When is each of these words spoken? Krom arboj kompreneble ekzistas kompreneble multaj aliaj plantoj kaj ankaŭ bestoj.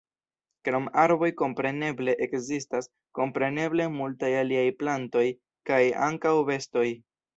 Krom 0.67 0.85
arboj 1.01 1.27
kompreneble 1.41 2.15
ekzistas 2.27 2.89
kompreneble 3.19 3.87
multaj 3.99 4.33
aliaj 4.41 4.67
plantoj 4.81 5.27
kaj 5.73 5.83
ankaŭ 6.07 6.33
bestoj. 6.53 6.89